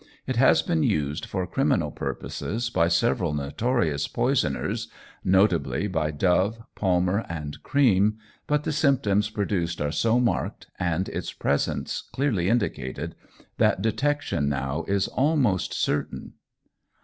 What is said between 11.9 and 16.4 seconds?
clearly indicated, that detection now is almost certain.